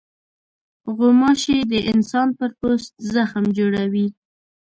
غوماشې 0.95 1.57
د 1.71 1.73
انسان 1.91 2.27
پر 2.37 2.51
پوست 2.59 2.93
زخم 3.13 3.43
جوړوي. 3.57 4.07